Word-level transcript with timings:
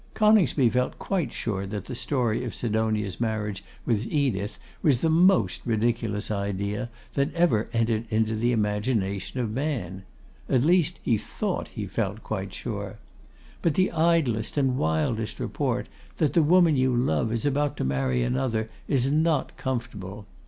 Coningsby 0.15 0.67
felt 0.71 0.97
quite 0.97 1.31
sure 1.31 1.67
that 1.67 1.85
the 1.85 1.93
story 1.93 2.43
of 2.43 2.55
Sidonia's 2.55 3.21
marriage 3.21 3.63
with 3.85 4.07
Edith 4.07 4.57
was 4.81 5.01
the 5.01 5.11
most 5.11 5.61
ridiculous 5.63 6.31
idea 6.31 6.89
that 7.13 7.31
ever 7.35 7.69
entered 7.71 8.05
into 8.09 8.35
the 8.35 8.51
imagination 8.51 9.39
of 9.41 9.51
man; 9.51 10.01
at 10.49 10.63
least 10.63 10.99
he 11.03 11.19
thought 11.19 11.67
he 11.67 11.85
felt 11.85 12.23
quite 12.23 12.51
sure. 12.51 12.95
But 13.61 13.75
the 13.75 13.91
idlest 13.91 14.57
and 14.57 14.75
wildest 14.75 15.39
report 15.39 15.87
that 16.17 16.33
the 16.33 16.41
woman 16.41 16.75
you 16.75 16.95
love 16.95 17.31
is 17.31 17.45
about 17.45 17.77
to 17.77 17.83
marry 17.83 18.23
another 18.23 18.71
is 18.87 19.11
not 19.11 19.55
comfortable. 19.55 20.25